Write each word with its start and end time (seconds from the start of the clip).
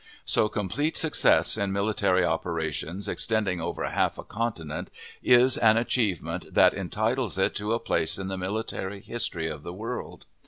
So 0.25 0.49
complete 0.49 0.97
success 0.97 1.57
in 1.57 1.71
military 1.71 2.25
operations, 2.25 3.07
extending 3.07 3.61
over 3.61 3.87
half 3.87 4.17
a 4.17 4.23
continent, 4.23 4.89
is 5.21 5.59
an 5.59 5.77
achievement 5.77 6.55
that 6.55 6.73
entitles 6.73 7.37
it 7.37 7.53
to 7.57 7.73
a 7.73 7.79
place 7.79 8.17
in 8.17 8.27
the 8.27 8.35
military 8.35 9.01
history 9.01 9.47
of 9.47 9.61
the 9.61 9.73
world. 9.73 10.25